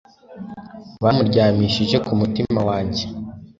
bamuryamishije 1.03 1.97
ku 2.05 2.11
mutima 2.19 2.59
wanjye 2.69 3.03